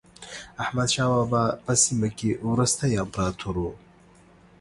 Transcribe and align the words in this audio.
احمد 0.63 0.87
شاه 0.93 1.09
بابا 1.15 1.43
په 1.65 1.73
سیمه 1.83 2.09
کې 2.17 2.31
وروستی 2.49 2.91
امپراتور 3.03 3.55
و. 3.59 3.65